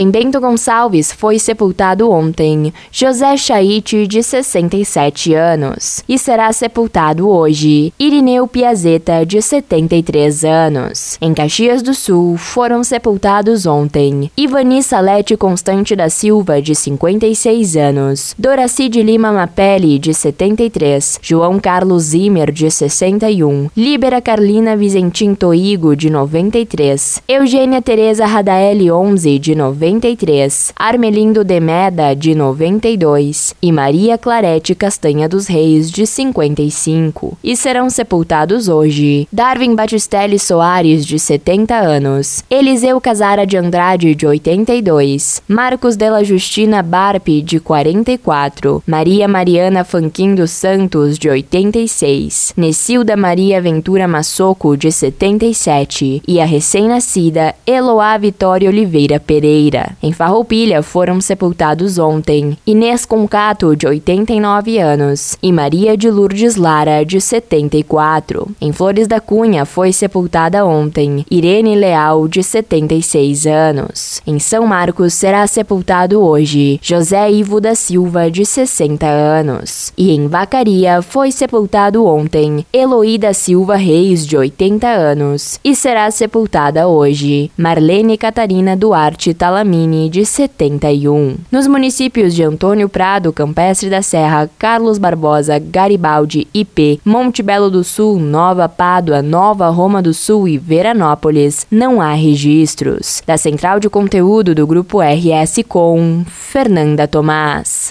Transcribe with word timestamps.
Em 0.00 0.12
Bento 0.12 0.40
Gonçalves 0.40 1.10
foi 1.10 1.40
sepultado 1.40 2.08
ontem. 2.08 2.72
José 2.92 3.36
Chaite, 3.36 4.06
de 4.06 4.22
67 4.22 5.34
anos, 5.34 6.04
e 6.08 6.16
será 6.16 6.52
sepultado 6.52 7.28
hoje. 7.28 7.92
Irineu 7.98 8.46
Piazeta, 8.46 9.26
de 9.26 9.42
73 9.42 10.44
anos. 10.44 11.18
Em 11.20 11.34
Caxias 11.34 11.82
do 11.82 11.94
Sul 11.94 12.36
foram 12.36 12.84
sepultados 12.84 13.66
ontem. 13.66 14.30
Ivani 14.36 14.84
Salete 14.84 15.36
Constante 15.36 15.96
da 15.96 16.08
Silva, 16.08 16.62
de 16.62 16.76
56 16.76 17.76
anos, 17.76 18.36
Doraci 18.38 18.88
de 18.88 19.02
Lima 19.02 19.32
Mapelli, 19.32 19.98
de 19.98 20.14
73, 20.14 21.18
João 21.20 21.58
Carlos 21.58 22.04
Zimmer, 22.04 22.52
de 22.52 22.70
61, 22.70 23.68
Líbera 23.76 24.22
Carlina 24.22 24.76
Vizentim 24.76 25.34
Toigo, 25.34 25.96
de 25.96 26.08
93, 26.08 27.20
Eugênia 27.26 27.82
Tereza 27.82 28.26
Radaeli 28.26 28.92
11, 28.92 29.40
de 29.40 29.56
93, 29.88 30.74
Armelindo 30.76 31.42
Demeda, 31.42 32.14
de 32.14 32.34
92 32.34 33.54
e 33.60 33.72
Maria 33.72 34.18
Clarete 34.18 34.74
Castanha 34.74 35.26
dos 35.26 35.46
Reis, 35.46 35.90
de 35.90 36.06
55, 36.06 37.38
e 37.42 37.56
serão 37.56 37.88
sepultados 37.88 38.68
hoje 38.68 39.26
Darwin 39.32 39.74
Batistelli 39.74 40.38
Soares, 40.38 41.06
de 41.06 41.18
70 41.18 41.74
anos, 41.74 42.44
Eliseu 42.50 43.00
Casara 43.00 43.46
de 43.46 43.56
Andrade, 43.56 44.14
de 44.14 44.26
82, 44.26 45.42
Marcos 45.48 45.96
Della 45.96 46.22
Justina 46.22 46.82
Barpe, 46.82 47.40
de 47.40 47.58
44, 47.58 48.82
Maria 48.86 49.26
Mariana 49.26 49.84
Fanquim 49.84 50.34
dos 50.34 50.50
Santos, 50.50 51.18
de 51.18 51.30
86, 51.30 52.52
Nessilda 52.56 53.16
Maria 53.16 53.60
Ventura 53.60 54.06
Massoco, 54.06 54.76
de 54.76 54.92
77, 54.92 56.22
e 56.28 56.40
a 56.40 56.44
recém-nascida 56.44 57.54
Eloá 57.66 58.18
Vitória 58.18 58.68
Oliveira 58.68 59.18
Pereira. 59.18 59.77
Em 60.02 60.12
Farroupilha 60.12 60.82
foram 60.82 61.20
sepultados 61.20 61.98
ontem 61.98 62.56
Inês 62.66 63.04
Concato, 63.04 63.74
de 63.76 63.86
89 63.86 64.78
anos, 64.78 65.36
e 65.42 65.52
Maria 65.52 65.96
de 65.96 66.10
Lourdes 66.10 66.56
Lara, 66.56 67.04
de 67.04 67.20
74. 67.20 68.48
Em 68.60 68.72
Flores 68.72 69.06
da 69.06 69.20
Cunha 69.20 69.64
foi 69.64 69.92
sepultada 69.92 70.64
ontem 70.64 71.24
Irene 71.30 71.74
Leal, 71.74 72.28
de 72.28 72.42
76 72.42 73.46
anos. 73.46 74.22
Em 74.26 74.38
São 74.38 74.66
Marcos 74.66 75.14
será 75.14 75.46
sepultado 75.46 76.20
hoje 76.20 76.78
José 76.82 77.30
Ivo 77.30 77.60
da 77.60 77.74
Silva, 77.74 78.30
de 78.30 78.44
60 78.44 79.06
anos. 79.06 79.92
E 79.96 80.12
em 80.12 80.26
Vacaria 80.28 81.02
foi 81.02 81.30
sepultado 81.32 82.04
ontem 82.04 82.64
Eloí 82.72 83.18
da 83.18 83.32
Silva 83.32 83.76
Reis, 83.76 84.26
de 84.26 84.36
80 84.36 84.86
anos, 84.86 85.58
e 85.64 85.74
será 85.74 86.10
sepultada 86.10 86.88
hoje 86.88 87.50
Marlene 87.56 88.16
Catarina 88.16 88.76
Duarte 88.76 89.34
Talamini, 89.58 90.08
de 90.08 90.24
71. 90.24 91.36
Nos 91.50 91.66
municípios 91.66 92.32
de 92.32 92.44
Antônio 92.44 92.88
Prado, 92.88 93.32
Campestre 93.32 93.90
da 93.90 94.02
Serra, 94.02 94.48
Carlos 94.56 94.98
Barbosa, 94.98 95.58
Garibaldi, 95.58 96.46
IP, 96.54 97.00
Monte 97.04 97.42
Belo 97.42 97.68
do 97.68 97.82
Sul, 97.82 98.20
Nova 98.20 98.68
Pádua, 98.68 99.20
Nova 99.20 99.68
Roma 99.68 100.00
do 100.00 100.14
Sul 100.14 100.46
e 100.46 100.56
Veranópolis, 100.56 101.66
não 101.70 102.00
há 102.00 102.12
registros. 102.12 103.20
Da 103.26 103.36
Central 103.36 103.80
de 103.80 103.90
Conteúdo 103.90 104.54
do 104.54 104.66
Grupo 104.66 105.00
RS 105.00 105.64
Com, 105.66 106.24
Fernanda 106.26 107.08
Tomás. 107.08 107.86